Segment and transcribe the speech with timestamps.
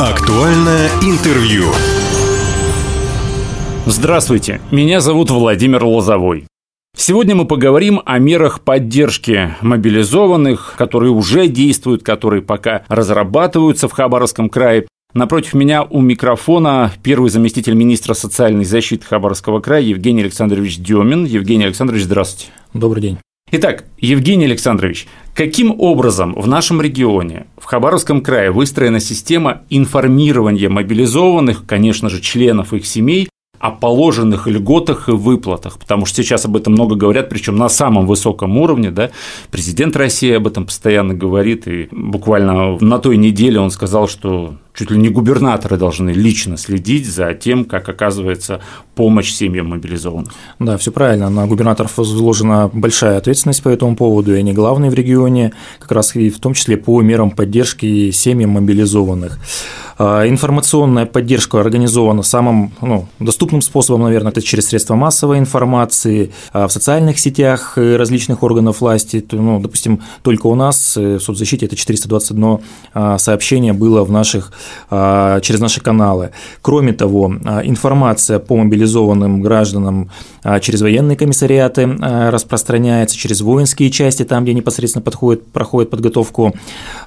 [0.00, 1.64] Актуальное интервью.
[3.84, 6.46] Здравствуйте, меня зовут Владимир Лозовой.
[6.96, 14.48] Сегодня мы поговорим о мерах поддержки мобилизованных, которые уже действуют, которые пока разрабатываются в Хабаровском
[14.48, 14.86] крае.
[15.12, 21.26] Напротив меня у микрофона первый заместитель министра социальной защиты Хабаровского края Евгений Александрович Демин.
[21.26, 22.50] Евгений Александрович, здравствуйте.
[22.72, 23.18] Добрый день.
[23.52, 32.08] Итак, Евгений Александрович, каким образом в нашем регионе, Хабаровском крае, выстроена система информирования мобилизованных, конечно
[32.10, 33.28] же, членов их семей
[33.60, 38.08] о положенных льготах и выплатах, потому что сейчас об этом много говорят, причем на самом
[38.08, 39.12] высоком уровне, да,
[39.52, 44.90] президент России об этом постоянно говорит, и буквально на той неделе он сказал, что чуть
[44.90, 48.60] ли не губернаторы должны лично следить за тем, как оказывается
[48.94, 50.32] помощь семьям мобилизованных.
[50.58, 51.30] Да, все правильно.
[51.30, 56.14] На губернаторов возложена большая ответственность по этому поводу, и они главные в регионе, как раз
[56.16, 59.38] и в том числе по мерам поддержки семьям мобилизованных.
[60.02, 66.68] А, информационная поддержка организована самым ну, доступным способом, наверное, это через средства массовой информации, а
[66.68, 69.22] в социальных сетях различных органов власти.
[69.30, 72.58] Ну, допустим, только у нас э, в соцзащите это 421
[72.94, 74.52] а, сообщение было в наших
[74.90, 76.30] через наши каналы.
[76.62, 84.24] Кроме того, а, информация по мобилизованным гражданам а, через военные комиссариаты распространяется, через воинские части,
[84.24, 86.54] там, где непосредственно подходит, проходит подготовку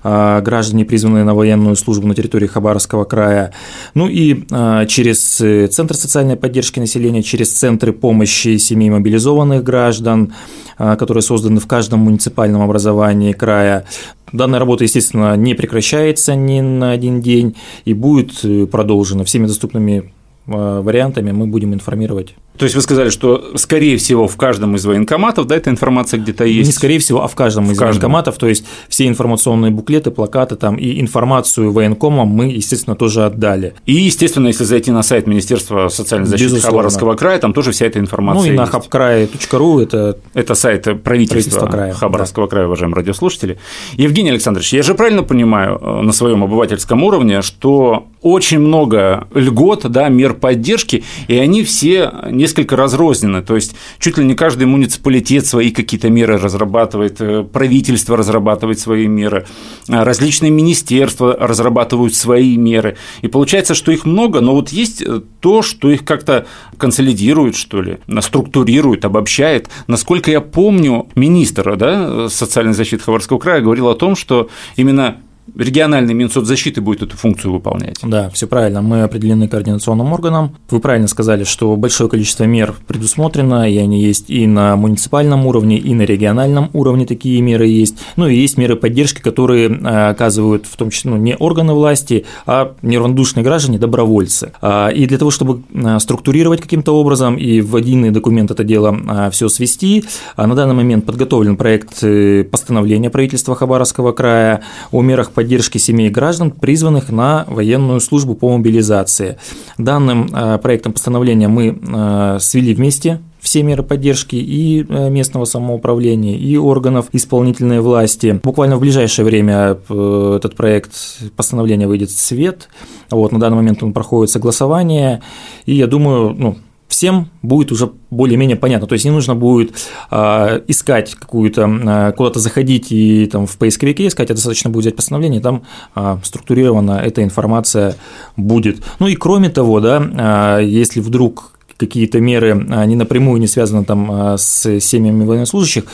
[0.03, 3.53] граждане, призванные на военную службу на территории Хабаровского края.
[3.93, 4.45] Ну и
[4.87, 10.33] через Центр социальной поддержки населения, через центры помощи семей мобилизованных граждан,
[10.77, 13.85] которые созданы в каждом муниципальном образовании края.
[14.31, 20.11] Данная работа, естественно, не прекращается ни на один день и будет э, продолжена всеми доступными
[20.47, 24.85] э, вариантами мы будем информировать то есть вы сказали, что, скорее всего, в каждом из
[24.85, 26.67] военкоматов, да, эта информация где-то есть?
[26.67, 27.93] Не скорее всего, а в каждом в из каждом.
[27.93, 33.73] военкоматов, то есть все информационные буклеты, плакаты там и информацию военкомам мы, естественно, тоже отдали.
[33.85, 36.77] И, естественно, если зайти на сайт Министерства социальной защиты Безусловно.
[36.77, 40.17] Хабаровского края, там тоже вся эта информация Ну и на хабкрае.ру это…
[40.33, 42.51] Это сайт правительства, правительства края, Хабаровского да.
[42.51, 43.57] края, уважаемые радиослушатели.
[43.93, 49.89] Евгений Александрович, я же правильно понимаю э, на своем обывательском уровне, что очень много льгот,
[49.89, 52.11] да, мер поддержки, и они все
[52.43, 53.41] несколько разрознены.
[53.41, 59.07] То есть чуть ли не каждый муниципалитет свои какие-то меры разрабатывает, э, правительство разрабатывает свои
[59.07, 59.45] меры,
[59.87, 62.97] а различные министерства разрабатывают свои меры.
[63.21, 66.45] И получается, что их много, но вот есть э, то, что их как-то
[66.77, 69.69] консолидирует, что ли, структурирует, обобщает.
[69.87, 75.22] Насколько я помню, министр да, социальной защиты Хабаровского края говорил о том, что именно
[75.55, 77.97] региональный Минсоцзащиты будет эту функцию выполнять.
[78.01, 78.81] Да, все правильно.
[78.81, 80.55] Мы определены координационным органом.
[80.69, 85.77] Вы правильно сказали, что большое количество мер предусмотрено, и они есть и на муниципальном уровне,
[85.77, 87.97] и на региональном уровне такие меры есть.
[88.15, 92.25] Ну и есть меры поддержки, которые э, оказывают в том числе ну, не органы власти,
[92.45, 94.53] а неравнодушные граждане, добровольцы.
[94.61, 98.95] А, и для того, чтобы э, структурировать каким-то образом и в единый документ это дело
[98.95, 100.05] э, все свести,
[100.37, 102.03] на данный момент подготовлен проект
[102.49, 104.61] постановления правительства Хабаровского края
[104.91, 109.37] о мерах поддержки семей граждан, призванных на военную службу по мобилизации.
[109.77, 116.37] Данным э, проектом постановления мы э, свели вместе все меры поддержки и э, местного самоуправления,
[116.37, 118.39] и органов исполнительной власти.
[118.41, 120.93] Буквально в ближайшее время этот проект
[121.35, 122.69] постановления выйдет в свет.
[123.09, 125.21] Вот, на данный момент он проходит согласование,
[125.65, 126.57] и я думаю, ну,
[126.93, 128.87] всем будет уже более-менее понятно.
[128.87, 129.73] То есть не нужно будет
[130.11, 134.95] э, искать какую-то, э, куда-то заходить и там в поисковике искать, а достаточно будет взять
[134.95, 135.63] постановление, там
[135.95, 137.95] э, структурирована эта информация
[138.37, 138.83] будет.
[138.99, 142.53] Ну и кроме того, да, если вдруг какие-то меры
[142.85, 145.85] не напрямую не связаны там с семьями военнослужащих,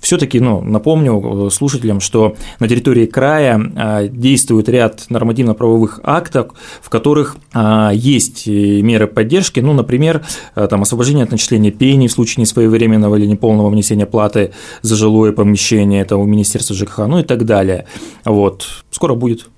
[0.00, 6.88] все-таки, ну, напомню э, слушателям, что на территории края а, действует ряд нормативно-правовых актов, в
[6.88, 12.12] которых а, есть э, меры поддержки, ну, например, э, там, освобождение от начисления пений в
[12.12, 17.22] случае несвоевременного или неполного внесения платы за жилое помещение, это у Министерства ЖКХ, ну и
[17.22, 17.86] так далее.
[18.24, 18.66] Вот.
[18.90, 19.48] Скоро будет.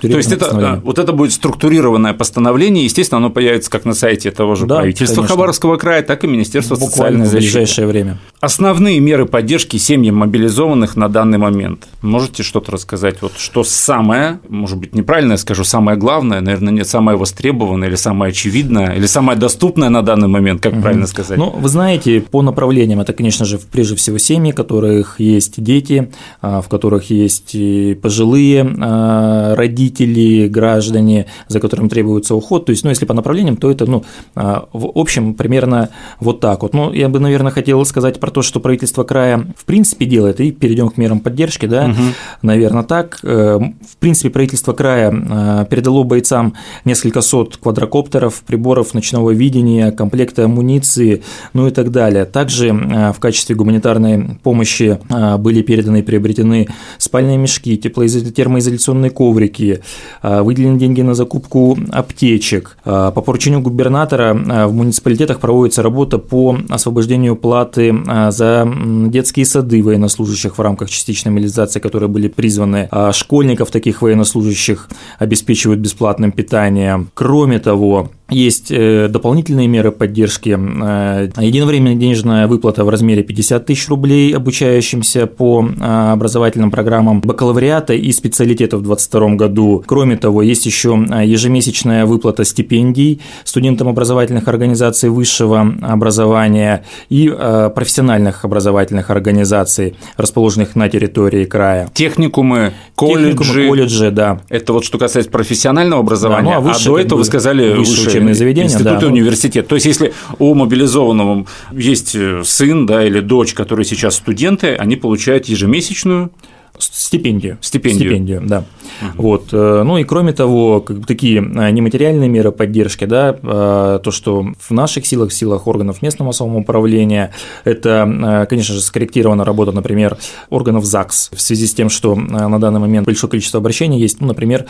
[0.00, 4.54] То есть это, вот это будет структурированное постановление, естественно, оно появится как на сайте того
[4.54, 5.34] же да, правительства конечно.
[5.34, 7.38] Хабаровского края, так и Министерства Буквально социальной защиты.
[7.38, 8.18] в ближайшее время.
[8.44, 11.86] Основные меры поддержки семьям мобилизованных на данный момент.
[12.02, 13.22] Можете что-то рассказать?
[13.22, 17.96] Вот что самое, может быть, неправильно я скажу, самое главное, наверное, нет, самое востребованное или
[17.96, 20.82] самое очевидное, или самое доступное на данный момент, как угу.
[20.82, 21.38] правильно сказать?
[21.38, 26.12] Ну, вы знаете, по направлениям это, конечно же, прежде всего семьи, в которых есть дети,
[26.40, 27.56] а, в которых есть
[28.00, 32.66] пожилые родители, родители, граждане, за которым требуется уход.
[32.66, 34.04] То есть, ну, если по направлениям, то это, ну,
[34.34, 36.74] а, в общем, примерно вот так вот.
[36.74, 40.50] Ну, я бы, наверное, хотел сказать про то, что правительство края в принципе делает, и
[40.52, 42.02] перейдем к мерам поддержки, да, угу.
[42.42, 43.20] наверное, так.
[43.22, 46.54] Э, в принципе, правительство края э, передало бойцам
[46.84, 51.22] несколько сот квадрокоптеров, приборов ночного видения, комплекты амуниции,
[51.52, 52.24] ну и так далее.
[52.24, 54.98] Также э, в качестве гуманитарной помощи
[55.38, 59.80] были переданы и приобретены спальные мешки, термоизоляционные коврики,
[60.22, 62.76] выделены деньги на закупку аптечек.
[62.84, 67.94] По поручению губернатора в муниципалитетах проводится работа по освобождению платы
[68.30, 68.66] за
[69.08, 74.88] детские сады военнослужащих в рамках частичной мобилизации, которые были призваны, школьников таких военнослужащих
[75.18, 77.10] обеспечивают бесплатным питанием.
[77.14, 80.50] Кроме того, есть э, дополнительные меры поддержки.
[80.50, 87.94] Э, единовременная денежная выплата в размере 50 тысяч рублей обучающимся по э, образовательным программам бакалавриата
[87.94, 89.84] и специалитета в 2022 году.
[89.86, 90.94] Кроме того, есть еще
[91.24, 97.28] ежемесячная выплата стипендий студентам образовательных организаций высшего образования и
[97.74, 101.88] профессиональных образовательных организаций, расположенных на территории края.
[101.94, 103.32] Техникумы, колледжи.
[103.32, 104.40] Техникумы, колледжи, да.
[104.48, 106.50] Это вот что касается профессионального образования.
[106.50, 108.68] Да, ну, а, выше, а до этого вы сказали высшее учебные заведения.
[108.68, 109.68] Институт да, университет.
[109.68, 114.96] То есть, если у мобилизованного есть э, сын да, или дочь, которые сейчас студенты, они
[114.96, 116.30] получают ежемесячную
[116.78, 117.58] Стипендию.
[117.60, 118.10] Стипендию.
[118.10, 118.64] Стипендию, да.
[119.00, 119.22] Угу.
[119.22, 119.48] Вот.
[119.52, 124.46] Э, ну и кроме того, как бы такие э, нематериальные меры поддержки, да, то, что
[124.58, 127.32] в наших силах, в силах органов местного самоуправления,
[127.64, 130.16] это, конечно же, скорректирована работа, например,
[130.50, 134.28] органов ЗАГС в связи с тем, что на данный момент большое количество обращений есть, ну,
[134.28, 134.66] например,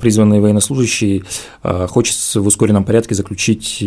[0.00, 1.24] призванный военнослужащий
[1.62, 3.82] хочет в ускоренном порядке заключить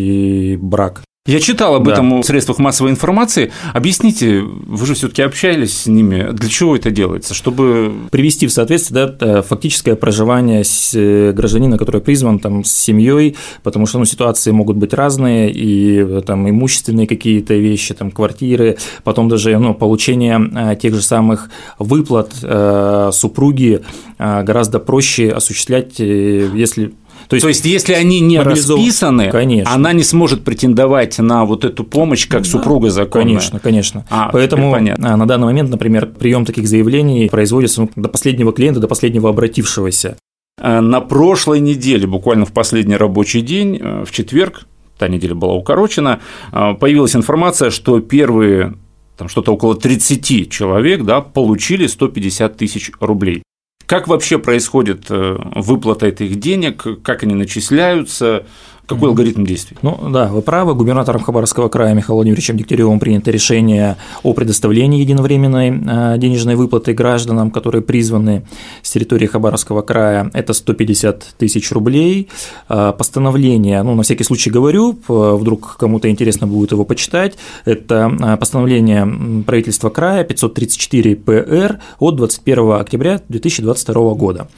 [0.59, 1.03] брак.
[1.25, 1.93] Я читал об да.
[1.93, 3.53] этом в средствах массовой информации.
[3.73, 6.33] Объясните, вы же все-таки общались с ними.
[6.33, 7.33] Для чего это делается?
[7.33, 13.85] Чтобы привести в соответствие да, фактическое проживание э, гражданина, который призван там, с семьей, потому
[13.85, 19.57] что ну, ситуации могут быть разные, и там имущественные какие-то вещи, там, квартиры, потом даже
[19.57, 21.49] ну, получение э, тех же самых
[21.79, 23.81] выплат э, супруги
[24.19, 26.93] гораздо проще осуществлять, если
[27.41, 29.73] то есть, То есть если они не расписаны, конечно.
[29.73, 32.49] она не сможет претендовать на вот эту помощь как да.
[32.49, 33.35] супруга законная.
[33.35, 34.05] Конечно, конечно.
[34.09, 38.79] А, Поэтому а, на данный момент, например, прием таких заявлений производится ну, до последнего клиента,
[38.79, 40.17] до последнего обратившегося.
[40.59, 45.53] А, на прошлой неделе, буквально в последний рабочий день, э, в четверг, та неделя была
[45.53, 46.19] укорочена,
[46.51, 48.75] появилась информация, что первые
[49.17, 53.43] там что-то около 30 человек да, получили 150 тысяч рублей.
[53.85, 58.45] Как вообще происходит э, выплата этих денег, как они начисляются,
[58.85, 59.77] какой алгоритм действий?
[59.81, 60.75] Ну да, вы правы.
[60.75, 67.49] Губернатором Хабаровского края Михаилом Владимировичем Дегтяревым принято решение о предоставлении единовременной э, денежной выплаты гражданам,
[67.49, 68.43] которые призваны
[68.81, 70.29] с территории Хабаровского края.
[70.33, 72.27] Это 150 тысяч рублей.
[72.67, 78.37] Э, постановление, ну на всякий случай говорю, вдруг кому-то интересно будет его почитать, это э,
[78.37, 84.49] постановление правительства края 534 ПР от 21 октября 2022 года.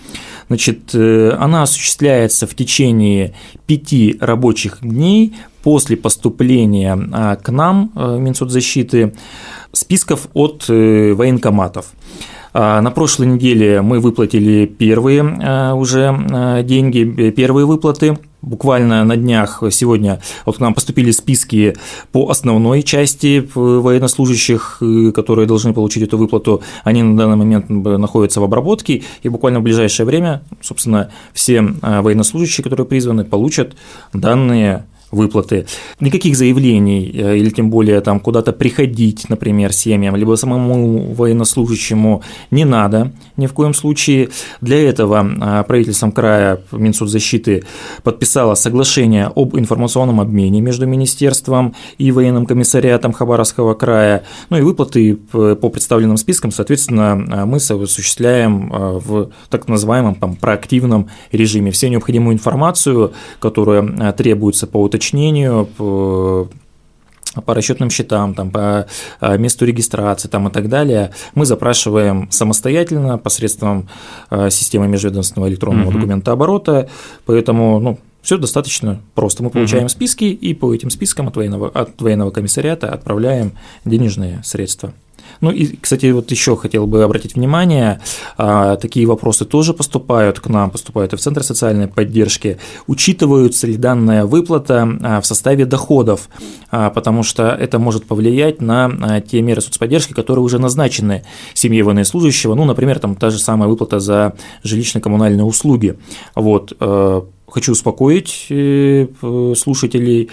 [0.48, 3.34] Значит, она осуществляется в течение
[3.66, 9.14] пяти рабочих дней после поступления а, к нам, э, Минсоцзащиты,
[9.72, 11.88] списков от э, военкоматов.
[12.58, 18.18] А, на прошлой неделе мы выплатили первые а, уже деньги, первые выплаты.
[18.42, 21.76] Буквально на днях сегодня вот к нам поступили списки
[22.14, 26.62] по основной части военнослужащих, э, которые должны получить эту выплату.
[26.86, 32.64] Они на данный момент находятся в обработке, и буквально в ближайшее время, собственно, все военнослужащие,
[32.64, 33.76] которые призваны, получат
[34.14, 35.66] данные выплаты,
[36.00, 42.66] никаких заявлений э, или тем более там куда-то приходить, например, семьям, либо самому военнослужащему не
[42.66, 44.30] надо ни в коем случае.
[44.62, 47.64] Для этого э, правительством края Минсоцзащиты
[48.04, 54.24] подписало соглашение об информационном обмене между министерством и военным комиссариатом Хабаровского края.
[54.50, 61.10] Ну и выплаты по представленным спискам, соответственно, э, мы осуществляем в так называемом там, проактивном
[61.32, 61.72] режиме.
[61.72, 66.50] Всю необходимую информацию, которая требуется по уточнению уточнению, по
[67.46, 68.88] по расчетным счетам, там, по
[69.20, 73.90] а, месту регистрации там, и так далее, мы запрашиваем самостоятельно посредством
[74.30, 75.96] а, системы межведомственного электронного угу.
[75.96, 76.88] документооборота,
[77.26, 79.44] поэтому ну, все достаточно просто.
[79.44, 79.90] Мы получаем угу.
[79.90, 83.52] списки и по этим спискам от военного, от военного комиссариата отправляем
[83.84, 84.94] денежные средства.
[85.42, 88.00] Ну и, кстати, вот еще хотел бы обратить внимание,
[88.38, 92.58] а, такие вопросы тоже поступают к нам, поступают и в Центр социальной поддержки.
[92.88, 96.30] Учитываются ли данная выплата а, в составе доходов,
[96.72, 102.56] а, потому что это может повлиять на те меры соцподдержки, которые уже назначены семье военнослужащего,
[102.56, 105.98] ну, например, там та же самая выплата за жилищно-коммунальные услуги.
[106.36, 109.08] Вот, э, хочу успокоить э,
[109.56, 110.30] слушателей,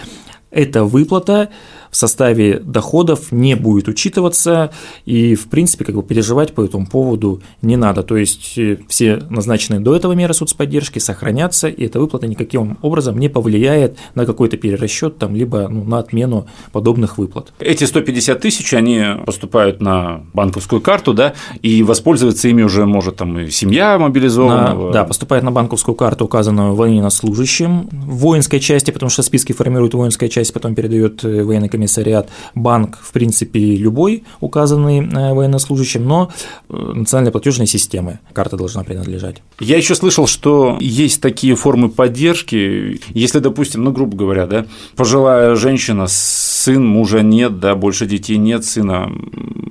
[0.51, 1.49] эта выплата
[1.93, 4.71] в составе доходов не будет учитываться,
[5.05, 8.01] и, в принципе, как бы переживать по этому поводу не надо.
[8.01, 13.19] То есть э, все назначенные до этого меры соцподдержки сохранятся, и эта выплата никаким образом
[13.19, 17.53] не повлияет на какой-то перерасчет, там, либо ну, на отмену подобных выплат.
[17.59, 23.37] Эти 150 тысяч, они поступают на банковскую карту, да, и воспользоваться ими уже может там
[23.37, 24.87] и семья мобилизованного.
[24.87, 29.93] На, да, поступает на банковскую карту, указанную военнослужащим в воинской части, потому что списки формирует
[29.93, 36.05] воинская часть, потом передает э, военной комиссии комиссариат, банк, в принципе, любой, указанный э, военнослужащим,
[36.05, 36.31] но
[36.69, 39.41] э, национальной платежной системы карта должна принадлежать.
[39.59, 45.55] Я еще слышал, что есть такие формы поддержки, если, допустим, ну, грубо говоря, да, пожилая
[45.55, 49.11] женщина, сын, мужа нет, да, больше детей нет, сына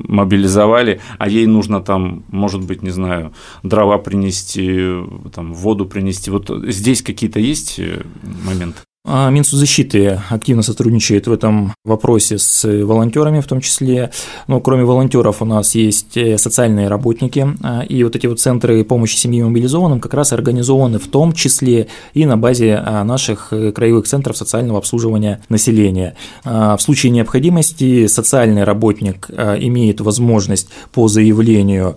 [0.09, 5.03] мобилизовали, а ей нужно там, может быть, не знаю, дрова принести,
[5.35, 6.31] там, воду принести.
[6.31, 8.03] Вот здесь какие-то есть э,
[8.45, 8.81] моменты?
[9.05, 14.13] А Минсоцзащиты активно сотрудничает в этом вопросе с волонтерами в том числе.
[14.47, 18.85] Но кроме волонтеров у нас есть э, социальные работники, а, и вот эти вот центры
[18.85, 23.73] помощи семье мобилизованным как раз организованы в том числе и на базе а, наших э,
[23.73, 26.15] краевых центров социального обслуживания населения.
[26.45, 31.97] В случае необходимости социальный работник имеет возможность по заявлению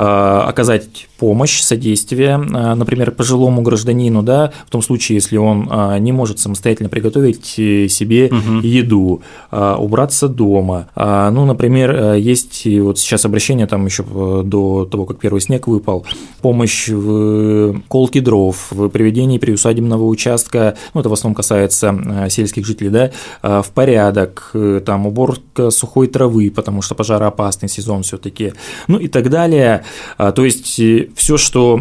[0.00, 5.68] оказать помощь, содействие, например, пожилому гражданину, да, в том случае, если он
[6.00, 8.60] не может самостоятельно приготовить э, себе угу.
[8.62, 10.88] еду, убраться дома.
[10.96, 15.66] Ну, например, э, есть вот сейчас обращение там еще э, до того, как первый снег
[15.66, 16.06] выпал,
[16.40, 22.90] помощь в колке дров, в приведении приусадебного участка, ну, это в основном касается сельских жителей,
[22.90, 28.52] да, в порядок, там уборка сухой травы, потому что пожароопасный сезон все-таки,
[28.86, 29.84] ну и так далее.
[30.16, 30.80] То есть
[31.16, 31.80] все, что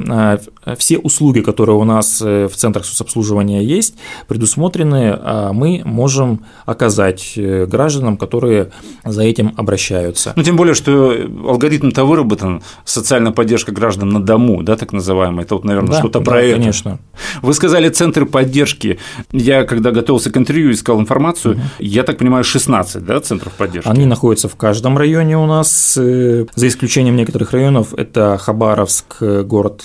[0.77, 3.95] все услуги, которые у нас в центрах соцобслуживания есть,
[4.27, 8.71] предусмотрены а мы можем оказать э, гражданам, которые
[9.03, 10.33] за этим обращаются.
[10.35, 11.15] Ну, тем более, что
[11.47, 16.19] алгоритм-то выработан, социальная поддержка граждан на дому, да, так называемая, это вот, наверное, да, что-то
[16.19, 16.57] да, про это.
[16.57, 16.99] конечно.
[17.41, 18.99] Вы сказали центры поддержки.
[19.31, 21.61] Я, когда готовился к интервью, искал информацию, угу.
[21.79, 23.89] я так понимаю, 16, да, центров поддержки?
[23.89, 29.43] Они находятся в каждом районе у нас, э, за исключением некоторых районов, это Хабаровск, э,
[29.43, 29.83] город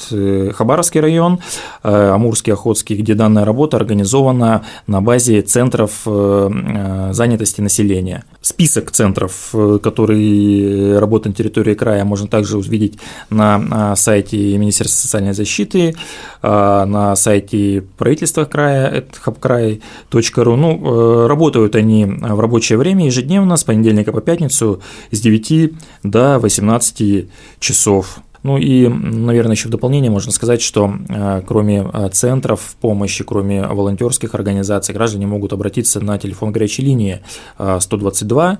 [0.54, 1.40] Хабаровский район,
[1.82, 8.24] Амурский, Охотский, где данная работа организована на базе центров э, э, занятости населения.
[8.42, 12.98] Список центров, э, которые работают на территории края, можно также увидеть
[13.30, 15.94] на сайте Министерства социальной защиты,
[16.42, 20.56] на сайте правительства края, hubkrай.ru.
[20.56, 25.72] Ну, работают они в рабочее время ежедневно с понедельника по пятницу с 9
[26.02, 27.28] до 18
[27.60, 28.22] часов.
[28.42, 33.62] Ну и, наверное, еще в дополнение можно сказать, что э, кроме э, центров помощи, кроме
[33.62, 37.20] волонтерских организаций, граждане могут обратиться на телефон горячей линии
[37.58, 38.56] 122, э,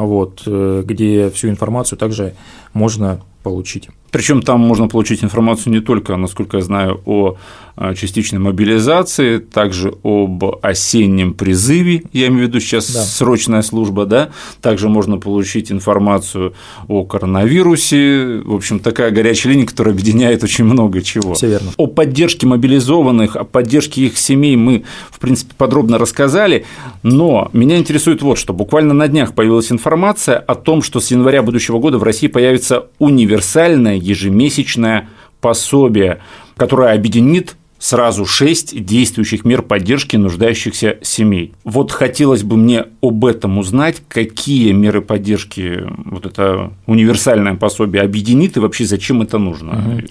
[0.00, 2.34] вот, где всю информацию также
[2.72, 3.88] можно получить.
[4.10, 7.36] Причем там можно получить информацию не только, насколько я знаю, о
[7.78, 13.02] а, частичной мобилизации, также об осеннем призыве, я имею в виду сейчас да.
[13.02, 14.30] срочная служба, да,
[14.62, 16.54] также можно получить информацию
[16.88, 21.34] о коронавирусе, в общем, такая горячая линия, которая объединяет очень много чего.
[21.34, 21.72] Все верно.
[21.76, 26.64] О поддержке мобилизованных, о поддержке их семей мы, в принципе, подробно рассказали,
[27.02, 28.54] но меня интересует вот что.
[28.54, 32.86] Буквально на днях появилась информация о том, что с января будущего года в России появится
[32.98, 35.08] универсальное ежемесячное
[35.40, 36.20] пособие,
[36.56, 41.52] которое объединит сразу шесть действующих мер поддержки нуждающихся семей.
[41.64, 48.56] Вот хотелось бы мне об этом узнать, какие меры поддержки вот это универсальное пособие объединит
[48.56, 49.72] и вообще зачем это нужно.
[49.72, 50.02] Угу.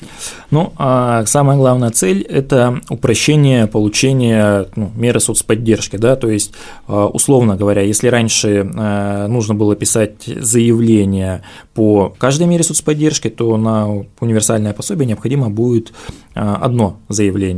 [0.52, 6.54] Ну, а самая главная цель– это упрощение получения ну, меры соцподдержки, да, то есть,
[6.88, 11.44] а, условно говоря, если раньше а, нужно было писать заявление
[11.74, 15.94] по каждой мере соцподдержки, то на универсальное пособие необходимо будет
[16.36, 17.55] а, одно заявление.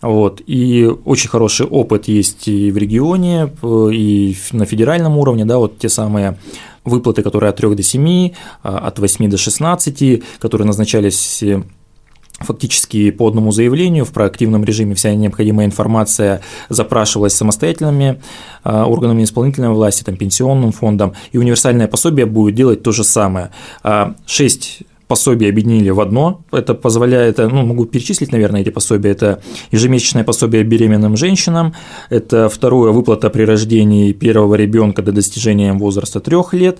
[0.00, 0.42] Вот.
[0.46, 5.88] И очень хороший опыт есть и в регионе, и на федеральном уровне, да, вот те
[5.88, 6.38] самые
[6.84, 8.32] выплаты, которые от 3 до 7,
[8.62, 11.44] а, от 8 до 16, которые назначались
[12.42, 18.20] фактически по одному заявлению в проактивном режиме вся необходимая информация запрашивалась самостоятельными
[18.64, 23.50] а, органами исполнительной власти, там, пенсионным фондом, и универсальное пособие будет делать то же самое.
[23.82, 26.40] А, шесть пособия объединили в одно.
[26.52, 29.10] Это позволяет, ну, могу перечислить, наверное, эти пособия.
[29.10, 31.74] Это ежемесячное пособие беременным женщинам,
[32.08, 36.78] это второе выплата при рождении первого ребенка до достижения возраста трех лет,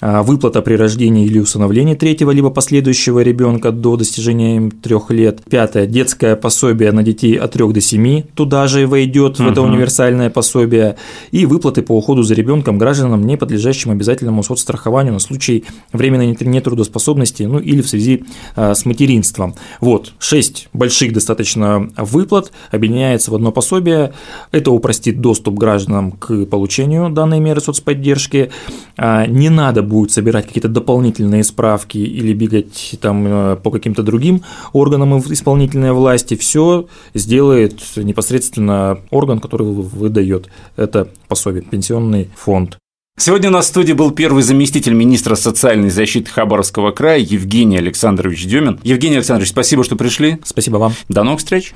[0.00, 5.40] а, выплата при рождении или усыновлении третьего либо последующего ребенка до достижения трех лет.
[5.50, 10.30] Пятое детское пособие на детей от 3 до 7 туда же войдет в это универсальное
[10.30, 10.94] пособие
[11.32, 17.42] и выплаты по уходу за ребенком гражданам, не подлежащим обязательному соцстрахованию на случай временной нетрудоспособности,
[17.42, 18.24] ну или в связи
[18.54, 19.54] а, с материнством.
[19.80, 24.12] Вот, шесть больших достаточно выплат объединяется в одно пособие.
[24.50, 28.50] Это упростит доступ гражданам к получению данной меры соцподдержки.
[28.96, 34.42] А, не надо будет собирать какие-то дополнительные справки или бегать там э, по каким-то другим
[34.72, 36.36] органам исполнительной власти.
[36.36, 42.78] Все сделает непосредственно орган, который выдает это пособие, пенсионный фонд.
[43.18, 48.46] Сегодня у нас в студии был первый заместитель министра социальной защиты Хабаровского края Евгений Александрович
[48.46, 48.80] Демин.
[48.82, 50.38] Евгений Александрович, спасибо, что пришли.
[50.44, 50.94] Спасибо вам.
[51.08, 51.74] До новых встреч.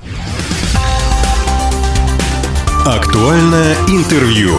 [2.85, 4.57] Актуальное интервью.